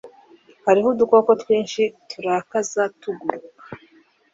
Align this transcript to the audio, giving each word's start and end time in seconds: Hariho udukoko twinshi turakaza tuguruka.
Hariho 0.65 0.87
udukoko 0.93 1.29
twinshi 1.41 1.81
turakaza 2.09 2.83
tuguruka. 3.01 3.65